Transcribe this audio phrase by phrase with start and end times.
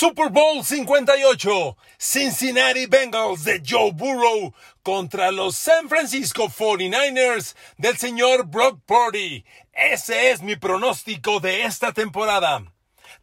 [0.00, 8.46] Super Bowl 58, Cincinnati Bengals de Joe Burrow contra los San Francisco 49ers del señor
[8.46, 9.44] Brock Purdy.
[9.74, 12.64] Ese es mi pronóstico de esta temporada.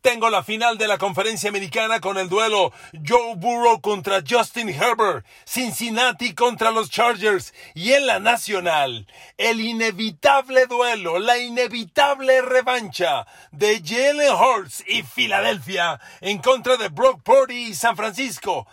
[0.02, 2.72] Tengo la final de la conferencia americana con el duelo
[3.08, 10.66] Joe Burrow contra Justin Herbert, Cincinnati contra los Chargers y en la nacional el inevitable
[10.66, 17.74] duelo, la inevitable revancha de Jalen Hurts y Filadelfia en contra de Brock Purdy y
[17.74, 18.68] San Francisco.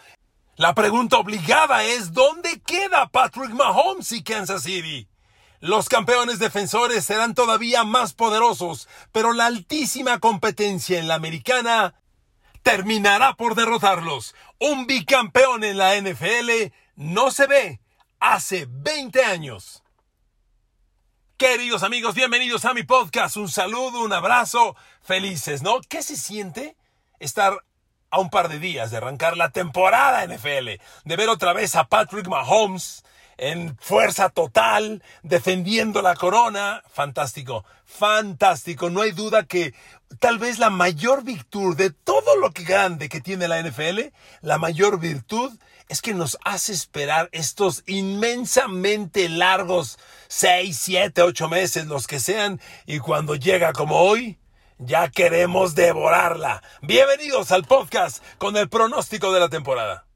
[0.56, 5.08] La pregunta obligada es ¿dónde queda Patrick Mahomes y Kansas City?
[5.60, 11.94] Los campeones defensores serán todavía más poderosos, pero la altísima competencia en la americana
[12.62, 14.34] terminará por derrotarlos.
[14.58, 17.80] Un bicampeón en la NFL no se ve
[18.20, 19.82] hace 20 años.
[21.36, 23.36] Queridos amigos, bienvenidos a mi podcast.
[23.36, 24.77] Un saludo, un abrazo.
[25.02, 25.80] Felices, ¿no?
[25.88, 26.77] ¿Qué se siente
[27.18, 27.64] estar
[28.10, 30.80] a un par de días de arrancar la temporada NFL?
[31.05, 33.05] De ver otra vez a Patrick Mahomes
[33.36, 36.82] en fuerza total, defendiendo la corona.
[36.92, 38.91] Fantástico, fantástico.
[38.91, 39.74] No hay duda que
[40.20, 44.58] tal vez la mayor virtud de todo lo que grande que tiene la NFL, la
[44.58, 45.52] mayor virtud
[45.88, 49.98] es que nos hace esperar estos inmensamente largos
[50.28, 54.38] seis, siete, ocho meses, los que sean, y cuando llega como hoy,
[54.78, 56.62] ya queremos devorarla.
[56.80, 60.06] Bienvenidos al podcast con el pronóstico de la temporada.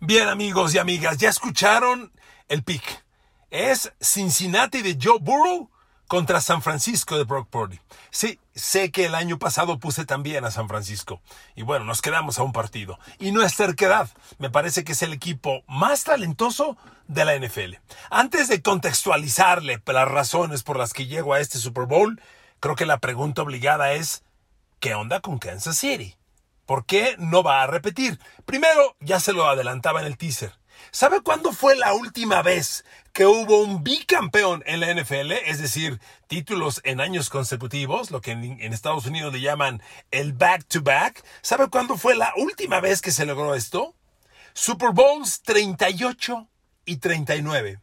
[0.00, 2.10] Bien amigos y amigas, ya escucharon
[2.50, 3.04] el pick.
[3.50, 5.70] Es Cincinnati de Joe Burrow
[6.08, 7.80] contra San Francisco de Brock Purdy.
[8.10, 11.22] Sí, sé que el año pasado puse también a San Francisco.
[11.54, 12.98] Y bueno, nos quedamos a un partido.
[13.20, 14.10] Y no es terquedad.
[14.38, 17.76] Me parece que es el equipo más talentoso de la NFL.
[18.10, 22.20] Antes de contextualizarle las razones por las que llego a este Super Bowl,
[22.58, 24.24] creo que la pregunta obligada es,
[24.80, 26.16] ¿qué onda con Kansas City?
[26.66, 28.18] ¿Por qué no va a repetir?
[28.44, 30.59] Primero, ya se lo adelantaba en el teaser.
[30.90, 35.32] ¿Sabe cuándo fue la última vez que hubo un bicampeón en la NFL?
[35.46, 41.24] Es decir, títulos en años consecutivos, lo que en, Estados Unidos le llaman el back-to-back.
[41.42, 43.94] ¿Sabe cuándo fue la última vez que se logró esto?
[44.52, 46.48] Super Bowls 38
[46.84, 47.78] y 39.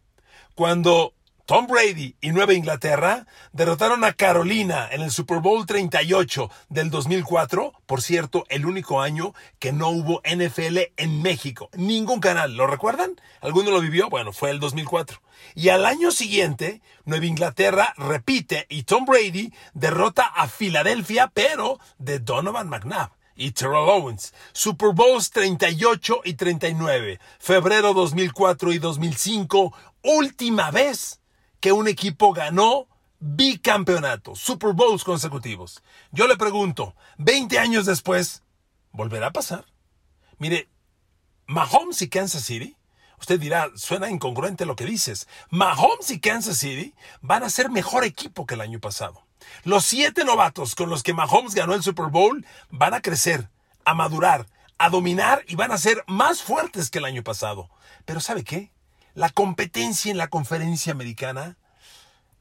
[0.56, 1.14] Cuando
[1.48, 7.72] Tom Brady y Nueva Inglaterra derrotaron a Carolina en el Super Bowl 38 del 2004,
[7.86, 11.70] por cierto, el único año que no hubo NFL en México.
[11.78, 13.12] Ningún canal, ¿lo recuerdan?
[13.40, 14.10] ¿Alguno lo vivió?
[14.10, 15.22] Bueno, fue el 2004.
[15.56, 22.20] Y al año siguiente, Nueva Inglaterra repite y Tom Brady derrota a Filadelfia, pero de
[22.20, 24.34] Donovan McNabb y Terrell Owens.
[24.52, 27.22] Super Bowls 38 y 39.
[27.40, 29.74] Febrero 2004 y 2005.
[30.04, 31.22] Última vez
[31.60, 32.88] que un equipo ganó
[33.20, 35.84] bicampeonato, Super Bowls consecutivos.
[36.12, 38.44] Yo le pregunto, 20 años después,
[38.92, 39.66] ¿volverá a pasar?
[40.38, 40.70] Mire,
[41.48, 42.78] Mahomes y Kansas City,
[43.20, 45.28] usted dirá, suena incongruente lo que dices.
[45.50, 49.26] Mahomes y Kansas City van a ser mejor equipo que el año pasado.
[49.64, 53.50] Los siete novatos con los que Mahomes ganó el Super Bowl van a crecer,
[53.86, 54.48] a madurar,
[54.78, 57.70] a dominar y van a ser más fuertes que el año pasado.
[58.06, 58.72] Pero ¿sabe qué?
[59.18, 61.58] La competencia en la conferencia americana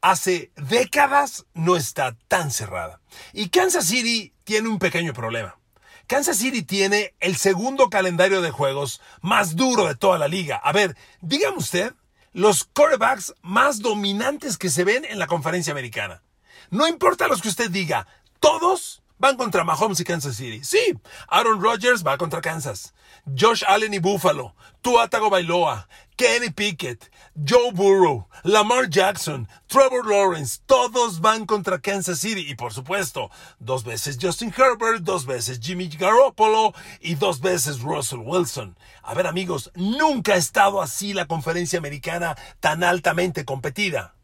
[0.03, 3.01] hace décadas no está tan cerrada.
[3.33, 5.59] Y Kansas City tiene un pequeño problema.
[6.07, 10.57] Kansas City tiene el segundo calendario de juegos más duro de toda la liga.
[10.57, 11.95] A ver, dígame usted,
[12.35, 16.23] los quarterbacks más dominantes que se ven en la conferencia americana.
[16.69, 18.07] No importa los que usted diga,
[18.39, 20.63] todos van contra Mahomes y Kansas City.
[20.63, 20.93] Sí,
[21.29, 22.93] Aaron Rodgers va contra Kansas.
[23.35, 24.55] Josh Allen y Buffalo.
[24.83, 25.89] Tua Bailoa.
[26.17, 32.73] Kenny Pickett, Joe Burrow, Lamar Jackson, Trevor Lawrence, todos van contra Kansas City y por
[32.73, 38.79] supuesto, dos veces Justin Herbert, dos veces Jimmy Garoppolo y dos veces Russell Wilson.
[39.03, 44.15] A ver amigos, nunca ha estado así la conferencia americana tan altamente competida.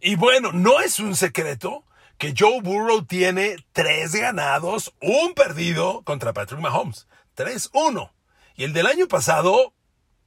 [0.00, 1.84] Y bueno, no es un secreto
[2.16, 7.06] que Joe Burrow tiene tres ganados, un perdido contra Patrick Mahomes.
[7.36, 8.10] 3-1.
[8.56, 9.74] Y el del año pasado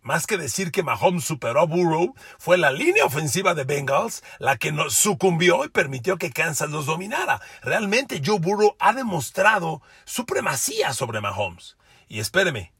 [0.06, 4.56] más que decir que Mahomes superó a Burrow, fue la línea ofensiva de Bengals la
[4.56, 7.42] que nos sucumbió y permitió que Kansas los dominara.
[7.64, 11.76] Realmente Joe Burrow ha demostrado supremacía sobre Mahomes.
[12.08, 12.72] Y espéreme,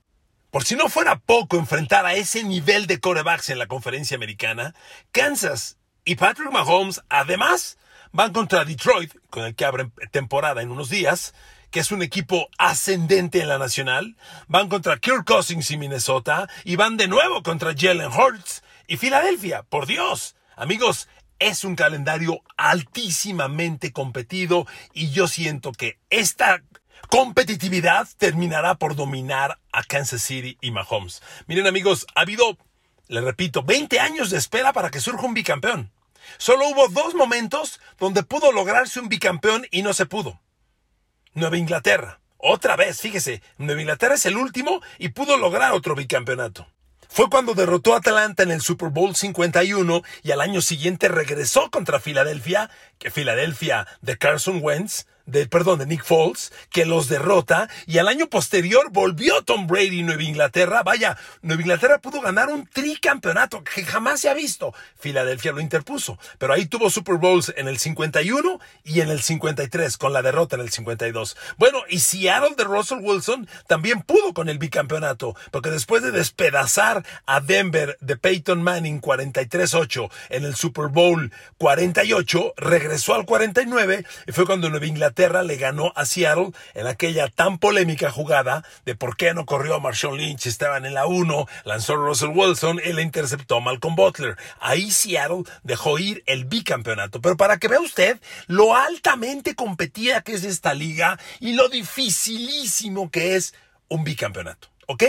[0.52, 4.76] por si no fuera poco enfrentar a ese nivel de corebacks en la conferencia americana,
[5.12, 7.80] Kansas y Patrick Mahomes además
[8.16, 11.36] van contra Detroit, con el que abren temporada en unos días,
[11.70, 14.16] que es un equipo ascendente en la nacional,
[14.48, 19.64] van contra Kirk Cousins y Minnesota, y van de nuevo contra Jalen Hurts y Filadelfia.
[19.64, 21.10] Por Dios, amigos,
[21.40, 26.64] es un calendario altísimamente competido y yo siento que esta
[27.10, 31.22] Competitividad terminará por dominar a Kansas City y Mahomes.
[31.46, 32.58] Miren amigos, ha habido,
[33.08, 35.92] le repito, 20 años de espera para que surja un bicampeón.
[36.38, 40.42] Solo hubo dos momentos donde pudo lograrse un bicampeón y no se pudo.
[41.34, 42.22] Nueva Inglaterra.
[42.38, 46.68] Otra vez, fíjese, Nueva Inglaterra es el último y pudo lograr otro bicampeonato.
[47.10, 51.72] Fue cuando derrotó a Atlanta en el Super Bowl 51 y al año siguiente regresó
[51.72, 52.70] contra Filadelfia,
[53.00, 58.08] que Filadelfia de Carson Wentz de, perdón, de Nick Foles, que los derrota y al
[58.08, 60.84] año posterior volvió Tom Brady Nueva Inglaterra.
[60.84, 64.74] Vaya, Nueva Inglaterra pudo ganar un tricampeonato que jamás se ha visto.
[65.00, 69.98] Filadelfia lo interpuso, pero ahí tuvo Super Bowls en el 51 y en el 53
[69.98, 71.38] con la derrota en el 52.
[71.58, 77.06] Bueno, y Seattle de Russell Wilson también pudo con el bicampeonato, porque después de despedazar
[77.26, 84.32] a Denver de Peyton Manning 43-8 en el Super Bowl 48, regresó al 49 y
[84.32, 89.16] fue cuando Nueva Inglaterra le ganó a Seattle en aquella tan polémica jugada de por
[89.16, 93.02] qué no corrió a Marshawn Lynch, estaban en la 1, lanzó Russell Wilson y le
[93.02, 94.38] interceptó Malcolm Butler.
[94.60, 97.22] Ahí Seattle dejó ir el bicampeonato.
[97.22, 103.10] Pero para que vea usted lo altamente competida que es esta liga y lo dificilísimo
[103.10, 103.54] que es
[103.88, 104.68] un bicampeonato.
[104.88, 105.04] ¿Ok?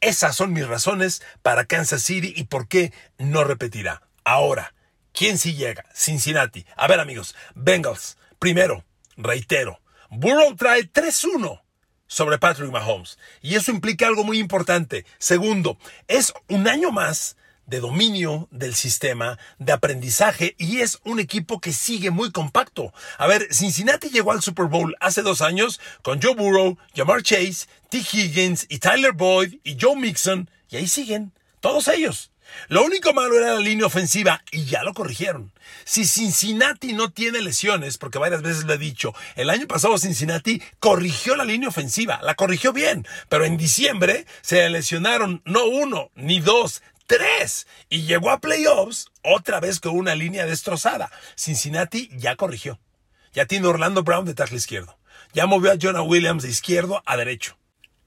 [0.00, 4.02] Esas son mis razones para Kansas City y por qué no repetirá.
[4.24, 4.74] Ahora,
[5.12, 5.84] ¿quién sí llega?
[5.94, 6.66] Cincinnati.
[6.76, 8.18] A ver amigos, Bengals.
[8.38, 8.84] Primero,
[9.16, 9.80] Reitero,
[10.10, 11.60] Burrow trae 3-1
[12.06, 13.18] sobre Patrick Mahomes.
[13.40, 15.06] Y eso implica algo muy importante.
[15.18, 15.78] Segundo,
[16.08, 17.36] es un año más
[17.66, 22.92] de dominio del sistema, de aprendizaje y es un equipo que sigue muy compacto.
[23.18, 27.66] A ver, Cincinnati llegó al Super Bowl hace dos años con Joe Burrow, Jamar Chase,
[27.88, 27.98] T.
[27.98, 32.31] Higgins y Tyler Boyd y Joe Mixon y ahí siguen, todos ellos.
[32.68, 35.52] Lo único malo era la línea ofensiva y ya lo corrigieron.
[35.84, 40.62] Si Cincinnati no tiene lesiones, porque varias veces lo he dicho, el año pasado Cincinnati
[40.78, 46.40] corrigió la línea ofensiva, la corrigió bien, pero en diciembre se lesionaron no uno ni
[46.40, 51.10] dos, tres y llegó a playoffs otra vez con una línea destrozada.
[51.36, 52.78] Cincinnati ya corrigió.
[53.32, 54.98] Ya tiene Orlando Brown de tackle izquierdo.
[55.32, 57.56] Ya movió a Jonah Williams de izquierdo a derecho.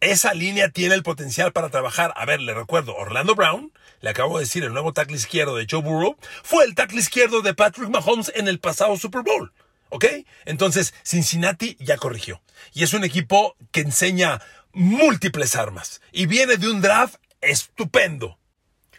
[0.01, 2.13] Esa línea tiene el potencial para trabajar.
[2.15, 3.71] A ver, le recuerdo, Orlando Brown
[4.01, 7.42] le acabo de decir, el nuevo tackle izquierdo de Joe Burrow, fue el tackle izquierdo
[7.42, 9.51] de Patrick Mahomes en el pasado Super Bowl.
[9.89, 10.06] ¿Ok?
[10.45, 12.42] Entonces, Cincinnati ya corrigió.
[12.74, 14.42] Y es un equipo que enseña
[14.74, 16.01] múltiples armas.
[16.12, 18.38] Y viene de un draft estupendo.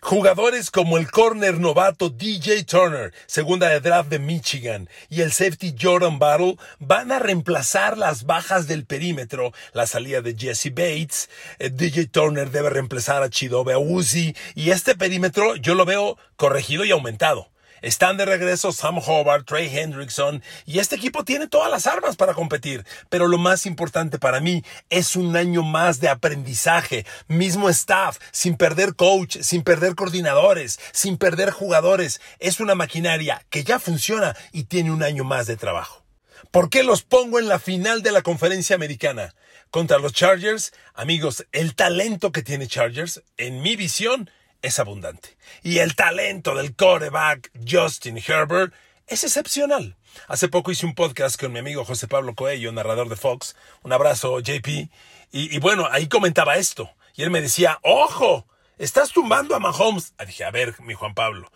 [0.07, 5.75] Jugadores como el corner novato DJ Turner, segunda de draft de Michigan, y el safety
[5.77, 11.71] Jordan Battle van a reemplazar las bajas del perímetro, la salida de Jesse Bates, eh,
[11.71, 16.93] DJ Turner debe reemplazar a Chidobe Uzi, y este perímetro yo lo veo corregido y
[16.93, 17.49] aumentado.
[17.83, 22.35] Están de regreso Sam Hobart, Trey Hendrickson y este equipo tiene todas las armas para
[22.35, 22.85] competir.
[23.11, 28.57] Pero lo más importante para mí es un año más de aprendizaje, mismo staff, sin
[28.57, 32.21] perder coach, sin perder coordinadores, sin perder jugadores.
[32.39, 36.05] Es una maquinaria que ya funciona y tiene un año más de trabajo.
[36.51, 39.35] ¿Por qué los pongo en la final de la conferencia americana?
[39.71, 44.31] Contra los Chargers, amigos, el talento que tiene Chargers, en mi visión,
[44.67, 45.37] es abundante.
[45.63, 48.75] Y el talento del coreback Justin Herbert
[49.07, 49.97] es excepcional.
[50.29, 53.55] Hace poco hice un podcast con mi amigo José Pablo Coelho, narrador de Fox.
[53.83, 54.67] Un abrazo, JP.
[54.69, 54.91] Y,
[55.33, 56.91] y bueno, ahí comentaba esto.
[57.15, 58.47] Y él me decía, ojo,
[58.79, 60.15] estás tumbando a Mahomes.
[60.19, 61.51] Ah, dije, a ver, mi Juan Pablo,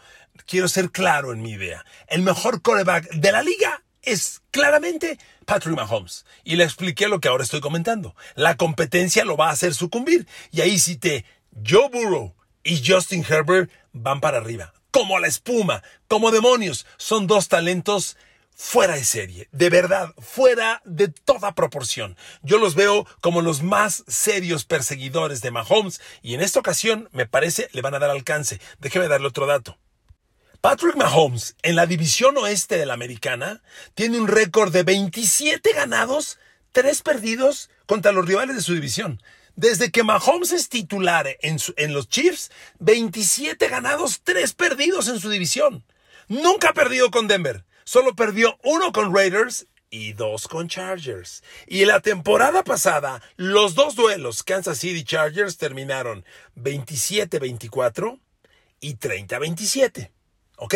[0.47, 1.85] quiero ser claro en mi idea.
[2.07, 6.25] El mejor coreback de la liga es claramente Patrick Mahomes.
[6.45, 8.15] Y le expliqué lo que ahora estoy comentando.
[8.37, 10.27] La competencia lo va a hacer sucumbir.
[10.53, 11.25] Y ahí cité
[11.67, 14.73] Joe Burrow, y Justin Herbert van para arriba.
[14.91, 16.87] Como la espuma, como demonios.
[16.97, 18.17] Son dos talentos
[18.61, 22.19] fuera de serie, de verdad, fuera de toda proporción.
[22.43, 27.25] Yo los veo como los más serios perseguidores de Mahomes y en esta ocasión me
[27.25, 28.61] parece le van a dar alcance.
[28.79, 29.79] Déjeme darle otro dato.
[30.61, 33.63] Patrick Mahomes en la división oeste de la americana
[33.95, 36.39] tiene un récord de 27 ganados,
[36.73, 39.23] 3 perdidos contra los rivales de su división.
[39.57, 45.85] Desde que Mahomes es titular en, los Chiefs, 27 ganados, 3 perdidos en su división.
[46.29, 47.65] Nunca ha perdido con Denver.
[47.85, 51.43] Solo perdió uno con Raiders y dos con Chargers.
[51.67, 56.25] Y la temporada pasada, los dos duelos Kansas City Chargers terminaron
[56.57, 58.21] 27-24
[58.81, 60.11] y 30-27.
[60.57, 60.75] ¿Ok?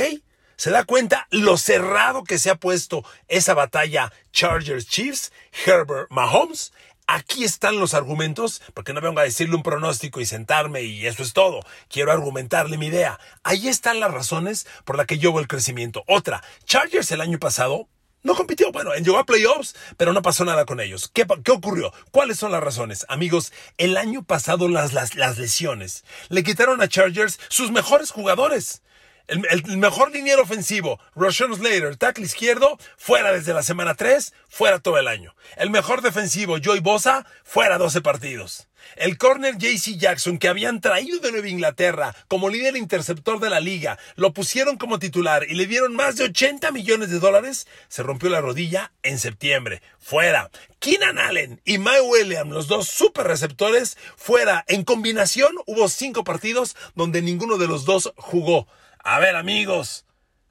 [0.57, 5.33] ¿Se da cuenta lo cerrado que se ha puesto esa batalla Chargers Chiefs,
[5.67, 6.73] Herbert Mahomes?
[7.07, 11.23] Aquí están los argumentos, porque no vengo a decirle un pronóstico y sentarme y eso
[11.23, 11.61] es todo.
[11.89, 13.21] Quiero argumentarle mi idea.
[13.43, 16.03] Ahí están las razones por las que yo el crecimiento.
[16.07, 17.89] Otra, Chargers el año pasado
[18.23, 18.73] No compitió.
[18.73, 21.11] Bueno, llegó a playoffs, pero no pasó nada con ellos.
[21.13, 21.93] ¿Qué, qué ocurrió?
[22.11, 23.05] ¿Cuáles son las razones?
[23.11, 28.83] Amigos, el año pasado las, las, las lesiones le quitaron a Chargers sus mejores jugadores.
[29.27, 34.99] El, mejor liniero ofensivo, Roshan Slater, tackle izquierdo, fuera desde la semana 3, fuera todo
[34.99, 35.35] el año.
[35.57, 38.69] El mejor defensivo, Joey Bosa, fuera 12 partidos.
[38.97, 43.61] El corner JC Jackson, que habían traído de Nueva Inglaterra como líder interceptor de la
[43.61, 48.03] liga, lo pusieron como titular y le dieron más de 80 millones de dólares, se
[48.03, 49.81] rompió la rodilla en septiembre.
[49.99, 50.51] Fuera.
[50.81, 54.67] Keenan Allen y Mike Williams, los dos super receptores, fuera.
[54.69, 58.69] En combinación hubo cinco partidos donde ninguno de los dos jugó.
[59.05, 60.07] A ver, amigos.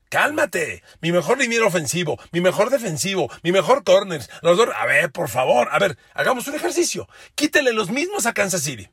[0.09, 0.83] Cálmate.
[1.01, 4.29] Mi mejor liniero ofensivo, mi mejor defensivo, mi mejor corners.
[4.43, 4.69] Los dos.
[4.79, 5.69] A ver, por favor.
[5.71, 7.09] A ver, hagamos un ejercicio.
[7.33, 8.87] Quítele los mismos a Kansas City.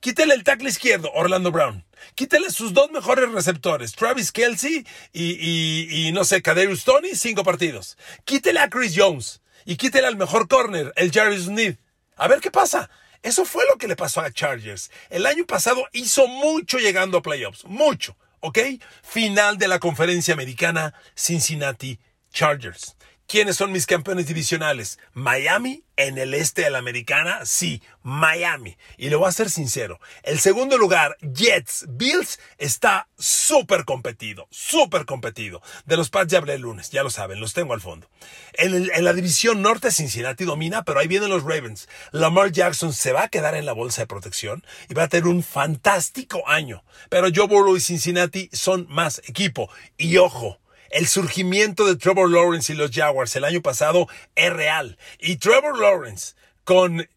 [0.00, 1.84] Quítele el tackle izquierdo, Orlando Brown.
[2.16, 7.96] Quítele sus dos mejores receptores, Travis Kelsey y, y, no sé, Kaderius Tony, cinco partidos.
[8.24, 9.40] Quítele a Chris Jones.
[9.64, 11.78] Y quítele al mejor corner, el Jarvis Smith.
[12.16, 12.90] A ver qué pasa.
[13.22, 14.90] Eso fue lo que le pasó a Chargers.
[15.08, 17.64] El año pasado hizo mucho llegando a playoffs.
[17.64, 18.16] Mucho.
[18.44, 18.58] ¿Ok?
[19.02, 21.98] Final de la conferencia americana Cincinnati
[22.30, 22.93] Chargers.
[23.26, 24.98] ¿Quiénes son mis campeones divisionales?
[25.14, 28.76] Miami en el este de la americana, sí, Miami.
[28.98, 29.98] Y lo voy a ser sincero.
[30.24, 35.62] El segundo lugar, Jets, Bills, está súper competido, súper competido.
[35.86, 38.10] De los Pats ya hablé el lunes, ya lo saben, los tengo al fondo.
[38.52, 41.88] En, en, la división norte, Cincinnati domina, pero ahí vienen los Ravens.
[42.12, 45.26] Lamar Jackson se va a quedar en la bolsa de protección y va a tener
[45.26, 46.84] un fantástico año.
[47.08, 49.70] Pero Joe Burrow y Cincinnati son más equipo.
[49.96, 50.58] Y ojo,
[50.94, 54.96] el surgimiento de Trevor Lawrence y los Jaguars el año pasado es real.
[55.18, 57.08] Y Trevor Lawrence con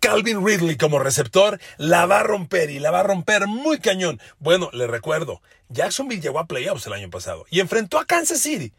[0.00, 4.20] Calvin Ridley como receptor la va a romper y la va a romper muy cañón.
[4.40, 8.72] Bueno, le recuerdo, Jacksonville llegó a playoffs el año pasado y enfrentó a Kansas City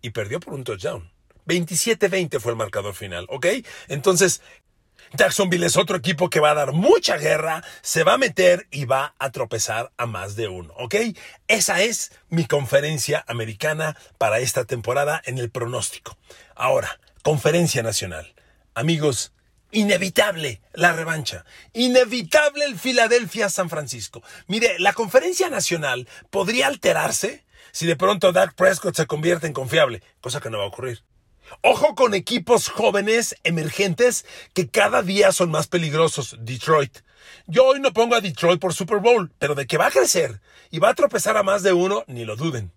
[0.00, 1.12] y perdió por un touchdown.
[1.46, 3.46] 27-20 fue el marcador final, ¿ok?
[3.88, 4.40] Entonces,
[5.12, 8.84] Jacksonville es otro equipo que va a dar mucha guerra, se va a meter y
[8.84, 10.94] va a tropezar a más de uno, ¿ok?
[11.48, 16.16] Esa es mi conferencia americana para esta temporada en el pronóstico.
[16.54, 18.34] Ahora, conferencia nacional.
[18.74, 19.32] Amigos,
[19.72, 24.22] inevitable la revancha, inevitable el Filadelfia-San Francisco.
[24.46, 30.02] Mire, la conferencia nacional podría alterarse si de pronto Dak Prescott se convierte en confiable,
[30.20, 31.02] cosa que no va a ocurrir.
[31.62, 36.36] Ojo con equipos jóvenes, emergentes, que cada día son más peligrosos.
[36.40, 36.98] Detroit.
[37.46, 40.40] Yo hoy no pongo a Detroit por Super Bowl, pero de que va a crecer
[40.70, 42.72] y va a tropezar a más de uno, ni lo duden.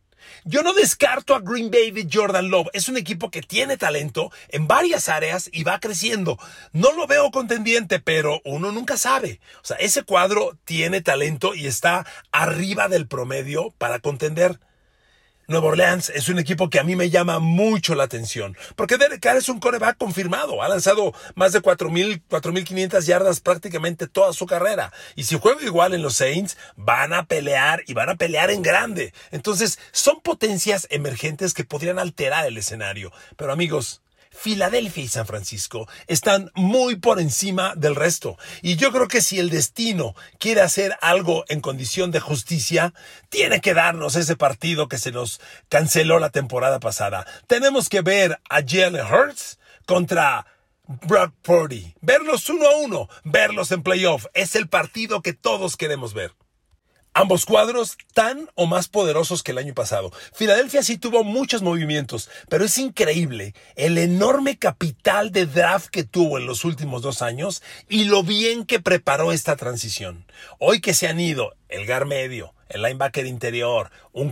[0.46, 2.70] Yo no descarto a Green Bay de Jordan Love.
[2.74, 6.38] Es un equipo que tiene talento en varias áreas y va creciendo.
[6.72, 9.40] No lo veo contendiente, pero uno nunca sabe.
[9.62, 14.60] O sea, ese cuadro tiene talento y está arriba del promedio para contender.
[15.48, 19.20] Nueva Orleans es un equipo que a mí me llama mucho la atención, porque Derek
[19.20, 24.46] Carr es un coreback confirmado, ha lanzado más de 4.000, 4.500 yardas prácticamente toda su
[24.46, 28.52] carrera, y si juega igual en los Saints, van a pelear y van a pelear
[28.52, 29.14] en grande.
[29.32, 33.12] Entonces, son potencias emergentes que podrían alterar el escenario.
[33.36, 34.03] Pero amigos,
[34.34, 38.38] Filadelfia y San Francisco están muy por encima del resto.
[38.62, 42.94] Y yo creo que si el destino quiere hacer algo en condición de justicia,
[43.30, 47.26] tiene que darnos ese partido que se nos canceló la temporada pasada.
[47.48, 50.46] Tenemos que ver a Jalen Hurts contra
[50.86, 51.94] Brock Purdy.
[52.02, 54.26] Verlos uno a uno, verlos en playoff.
[54.34, 56.34] Es el partido que todos queremos ver.
[57.16, 60.12] Ambos cuadros tan o más poderosos que el año pasado.
[60.34, 66.40] Filadelfia sí tuvo muchos movimientos, pero es increíble el enorme capital de draft que tuvo
[66.40, 70.26] en los últimos dos años y lo bien que preparó esta transición.
[70.58, 74.32] Hoy que se han ido el gar medio, el linebacker interior, un,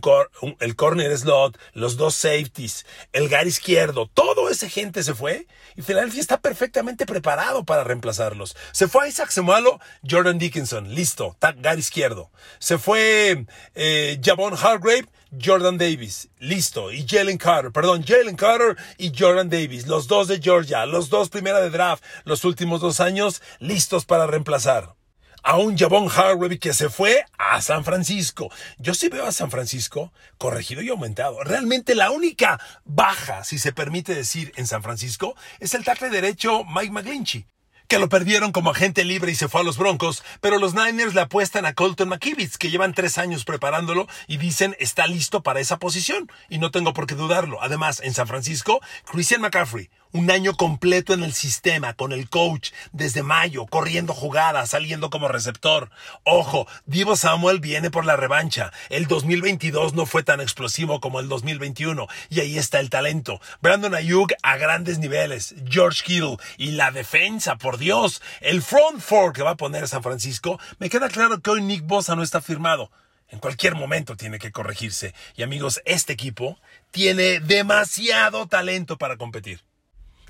[0.59, 5.81] el corner slot, los dos safeties, el gar izquierdo, todo ese gente se fue y
[5.81, 8.55] Philadelphia está perfectamente preparado para reemplazarlos.
[8.71, 12.31] Se fue Isaac Semualo, Jordan Dickinson, listo, gar izquierdo.
[12.59, 15.07] Se fue eh, Javon Hargrave,
[15.43, 20.39] Jordan Davis, listo, y Jalen Carter, perdón, Jalen Carter y Jordan Davis, los dos de
[20.39, 25.00] Georgia, los dos primera de draft, los últimos dos años, listos para reemplazar
[25.43, 28.49] a un Javon Harvey que se fue a San Francisco.
[28.77, 31.43] Yo sí veo a San Francisco corregido y aumentado.
[31.43, 36.63] Realmente la única baja, si se permite decir, en San Francisco es el tackle derecho
[36.65, 37.47] Mike McGlinchey
[37.91, 41.13] que lo perdieron como agente libre y se fue a los Broncos, pero los Niners
[41.13, 45.59] le apuestan a Colton McKivitz, que llevan tres años preparándolo y dicen está listo para
[45.59, 47.61] esa posición, y no tengo por qué dudarlo.
[47.61, 52.71] Además, en San Francisco, Christian McCaffrey, un año completo en el sistema, con el coach,
[52.91, 55.89] desde mayo, corriendo jugadas, saliendo como receptor.
[56.23, 58.71] Ojo, Divo Samuel viene por la revancha.
[58.89, 63.41] El 2022 no fue tan explosivo como el 2021, y ahí está el talento.
[63.61, 68.21] Brandon Ayuk a grandes niveles, George Kittle y la defensa, por Dios.
[68.41, 71.85] El front four que va a poner San Francisco, me queda claro que hoy Nick
[71.85, 72.91] Bosa no está firmado.
[73.29, 75.13] En cualquier momento tiene que corregirse.
[75.35, 76.59] Y amigos, este equipo
[76.91, 79.61] tiene demasiado talento para competir.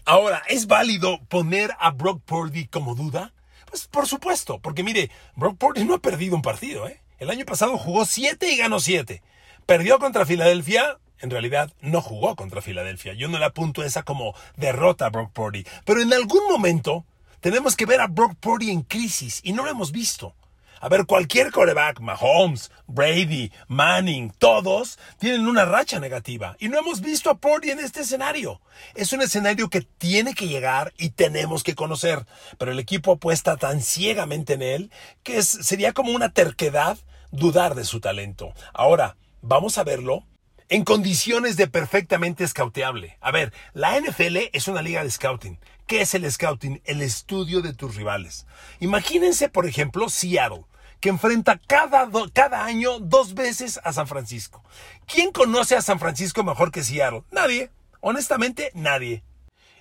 [0.06, 3.34] Ahora, ¿es válido poner a Brock Purdy como duda?
[3.68, 7.02] Pues por supuesto, porque mire, Brock Purdy no ha perdido un partido, ¿eh?
[7.20, 9.22] El año pasado jugó 7 y ganó 7.
[9.68, 13.14] Perdió contra Filadelfia, en realidad no jugó contra Filadelfia.
[13.14, 15.66] Yo no le apunto esa como derrota a Brock Purdy.
[15.86, 17.06] Pero en algún momento
[17.40, 20.34] tenemos que ver a Brock Purdy en crisis y no lo hemos visto.
[20.84, 26.56] A ver, cualquier coreback, Mahomes, Brady, Manning, todos tienen una racha negativa.
[26.60, 28.62] Y no hemos visto a Purdy en este escenario.
[28.96, 32.26] Es un escenario que tiene que llegar y tenemos que conocer.
[32.58, 36.98] Pero el equipo apuesta tan ciegamente en él que sería como una terquedad
[37.30, 38.52] dudar de su talento.
[38.74, 40.26] Ahora, vamos a verlo
[40.68, 43.20] en condiciones de perfectamente scouteable.
[43.22, 45.60] A ver, la NFL es una liga de scouting.
[45.86, 46.82] ¿Qué es el scouting?
[46.86, 48.48] El estudio de tus rivales.
[48.80, 50.66] Imagínense, por ejemplo, Seattle
[51.02, 54.64] que enfrenta cada, cada año dos veces a San Francisco.
[55.08, 57.24] ¿Quién conoce a San Francisco mejor que Seattle?
[57.32, 57.72] Nadie.
[58.00, 59.24] Honestamente, nadie.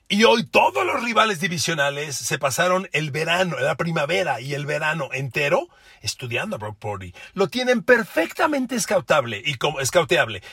[0.09, 5.11] Y hoy todos los rivales divisionales se pasaron el verano, la primavera y el verano
[5.13, 5.69] entero
[6.03, 7.15] estudiando a Brock Purdy.
[7.35, 9.79] Lo tienen perfectamente scoutable y como.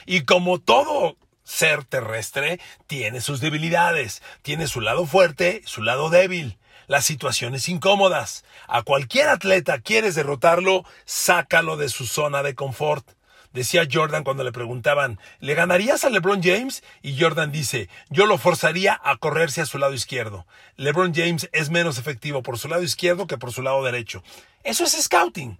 [0.06, 4.22] Y como todo ser terrestre, tiene sus debilidades.
[4.44, 8.44] Tiene su lado fuerte, su lado débil las situaciones incómodas.
[8.67, 13.08] A cualquier atleta quieres derrotarlo, sácalo de su zona de confort.
[13.53, 16.84] Decía Jordan cuando le preguntaban, ¿le ganarías a LeBron James?
[17.01, 20.46] Y Jordan dice, yo lo forzaría a correrse a su lado izquierdo.
[20.75, 24.24] LeBron James es menos efectivo por su lado izquierdo que por su lado derecho.
[24.63, 25.58] Eso es scouting.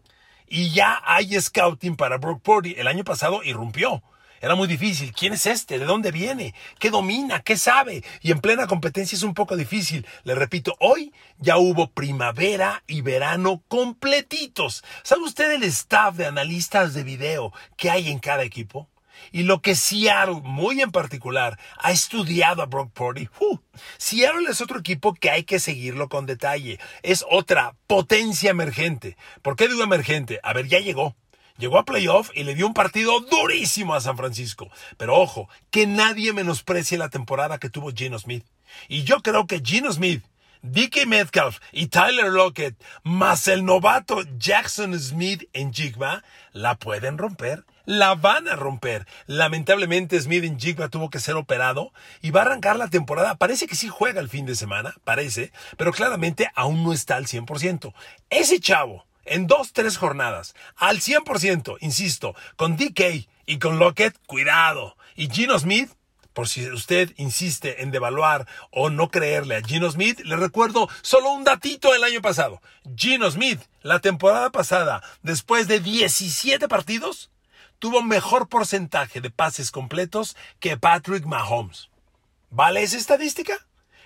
[0.48, 2.76] Y ya hay scouting para Brock Purdy.
[2.78, 4.04] El año pasado irrumpió.
[4.42, 5.14] Era muy difícil.
[5.14, 5.80] ¿Quién es este?
[5.80, 6.54] ¿De dónde viene?
[6.80, 7.42] ¿Qué domina?
[7.42, 8.04] ¿Qué sabe?
[8.22, 10.06] Y en plena competencia es un poco difícil.
[10.24, 14.84] Le repito, hoy ya hubo primavera y verano completitos.
[15.04, 18.90] ¿Sabe usted el staff de analistas de video que hay en cada equipo?
[19.32, 23.30] Y lo que Seattle, muy en particular, ha estudiado a Brock Purdy.
[23.40, 23.58] Uh,
[23.98, 26.80] es otro equipo que hay que seguirlo con detalle.
[27.04, 29.18] Es otra potencia emergente.
[29.42, 30.40] ¿Por qué digo emergente?
[30.44, 31.16] A ver, ya llegó.
[31.58, 34.70] Llegó a playoff y le dio un partido durísimo a San Francisco.
[34.98, 38.46] Pero ojo, que nadie menosprecie la temporada que tuvo Gino Smith.
[38.88, 40.24] Y yo creo que Gino Smith,
[40.62, 47.66] Dickie Metcalf y Tyler Lockett, más el novato Jackson Smith en Jigba, la pueden romper.
[47.86, 49.08] La van a romper.
[49.28, 53.36] Lamentablemente Smith en Jigba tuvo que ser operado y va a arrancar la temporada.
[53.38, 57.28] Parece que sí juega el fin de semana, parece, pero claramente aún no está al
[57.28, 57.94] 100%.
[58.30, 64.98] Ese chavo en dos, tres jornadas, al 100%, insisto, con DK y con Lockett, cuidado.
[65.16, 65.92] Y Gino Smith,
[66.34, 71.32] por si usted insiste en devaluar o no creerle a Gino Smith, le recuerdo solo
[71.32, 72.62] un datito del año pasado.
[72.96, 77.32] Gino Smith, la temporada pasada, después de 17 partidos,
[77.80, 81.90] tuvo mejor porcentaje de pases completos que Patrick Mahomes.
[82.50, 83.58] ¿Vale esa estadística?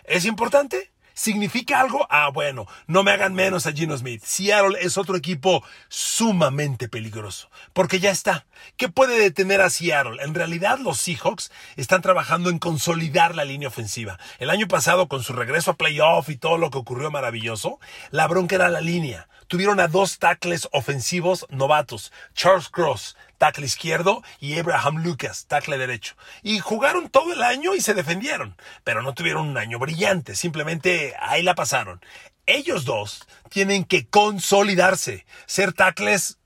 [0.04, 0.91] ¿Es importante?
[1.14, 2.08] ¿Significa algo?
[2.10, 4.24] Ah, bueno, no me hagan menos a Gino Smith.
[4.24, 8.46] Seattle es otro equipo sumamente peligroso, porque ya está.
[8.78, 10.24] ¿Qué puede detener a Seattle?
[10.24, 14.20] En realidad los Seahawks están trabajando en consolidar la línea ofensiva.
[14.40, 17.80] El año pasado, con su regreso a playoff y todo lo que ocurrió maravilloso,
[18.12, 19.28] la bronca era la línea.
[19.48, 26.14] Tuvieron a dos tackles ofensivos novatos, Charles Cross, tackle izquierdo, y Abraham Lucas, tackle derecho.
[26.44, 31.16] Y jugaron todo el año y se defendieron, pero no tuvieron un año brillante, simplemente
[31.20, 32.02] ahí la pasaron.
[32.46, 36.38] Ellos dos tienen que consolidarse, ser tackles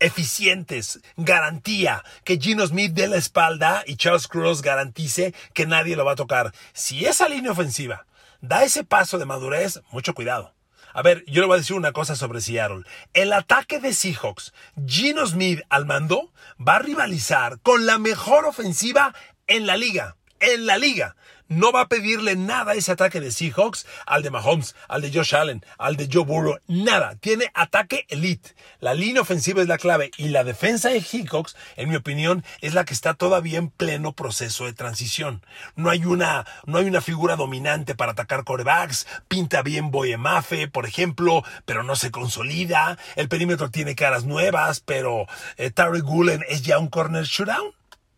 [0.00, 6.04] eficientes, garantía que Gino Smith dé la espalda y Charles Cross garantice que nadie lo
[6.04, 6.52] va a tocar.
[6.72, 8.06] Si esa línea ofensiva
[8.40, 10.52] da ese paso de madurez, mucho cuidado.
[10.94, 12.84] A ver, yo le voy a decir una cosa sobre Seattle.
[13.14, 14.54] El ataque de Seahawks,
[14.86, 19.12] Gino Smith al mando, va a rivalizar con la mejor ofensiva
[19.48, 20.16] en la liga.
[20.38, 21.16] En la liga
[21.54, 25.34] no va a pedirle nada ese ataque de Seahawks, al de Mahomes, al de Josh
[25.34, 27.16] Allen, al de Joe Burrow, nada.
[27.16, 28.54] Tiene ataque elite.
[28.80, 32.74] La línea ofensiva es la clave y la defensa de Seahawks, en mi opinión, es
[32.74, 35.44] la que está todavía en pleno proceso de transición.
[35.76, 39.06] No hay una, no hay una figura dominante para atacar corebacks.
[39.28, 42.98] Pinta bien Boyemafe, por ejemplo, pero no se consolida.
[43.16, 47.74] El perímetro tiene caras nuevas, pero eh, Tarek Gulen es ya un corner shootout.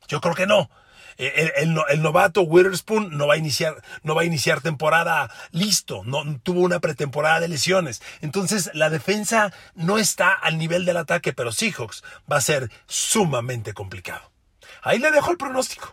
[0.08, 0.70] Yo creo que no.
[1.18, 6.24] El, el, novato Witherspoon no va a iniciar, no va a iniciar temporada listo, no
[6.40, 8.02] tuvo una pretemporada de lesiones.
[8.20, 13.72] Entonces la defensa no está al nivel del ataque, pero Seahawks va a ser sumamente
[13.72, 14.30] complicado.
[14.82, 15.92] Ahí le dejo el pronóstico.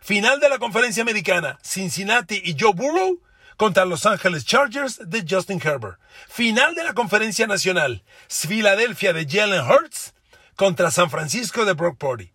[0.00, 3.20] Final de la conferencia americana, Cincinnati y Joe Burrow
[3.56, 5.98] contra Los Angeles Chargers de Justin Herbert.
[6.28, 10.12] Final de la conferencia nacional, Filadelfia de Jalen Hurts
[10.56, 12.33] contra San Francisco de Brock Purdy.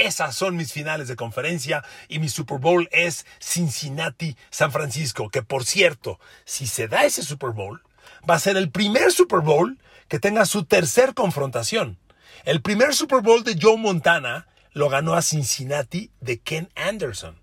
[0.00, 5.66] Esas son mis finales de conferencia y mi Super Bowl es Cincinnati-San Francisco, que por
[5.66, 7.82] cierto, si se da ese Super Bowl,
[8.28, 11.98] va a ser el primer Super Bowl que tenga su tercer confrontación.
[12.46, 17.38] El primer Super Bowl de Joe Montana lo ganó a Cincinnati de Ken Anderson.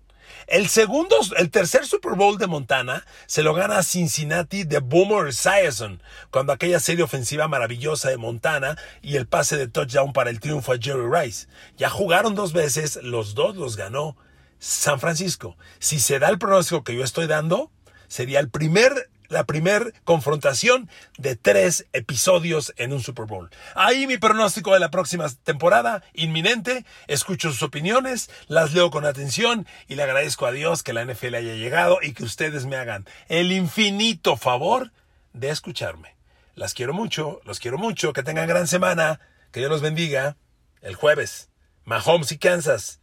[0.48, 6.02] El segundo, el tercer Super Bowl de Montana se lo gana Cincinnati de Boomer Esiason,
[6.30, 10.72] cuando aquella serie ofensiva maravillosa de Montana y el pase de touchdown para el triunfo
[10.72, 11.48] a Jerry Rice.
[11.76, 14.16] Ya jugaron dos veces, los dos los ganó
[14.58, 15.58] San Francisco.
[15.80, 17.70] Si se da el pronóstico que yo estoy dando,
[18.06, 23.50] sería el primer la primera confrontación de tres episodios en un Super Bowl.
[23.74, 26.84] Ahí mi pronóstico de la próxima temporada, inminente.
[27.06, 31.34] Escucho sus opiniones, las leo con atención y le agradezco a Dios que la NFL
[31.34, 34.92] haya llegado y que ustedes me hagan el infinito favor
[35.32, 36.16] de escucharme.
[36.54, 39.20] Las quiero mucho, los quiero mucho, que tengan gran semana,
[39.52, 40.36] que Dios los bendiga.
[40.80, 41.50] El jueves,
[41.84, 43.00] Mahomes y Kansas,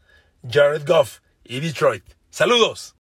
[0.48, 2.04] Jared Goff y Detroit.
[2.30, 2.94] Saludos.